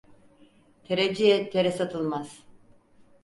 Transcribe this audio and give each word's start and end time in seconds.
Tereciye 0.83 1.45
tere 1.49 1.71
satılmaz. 1.71 2.43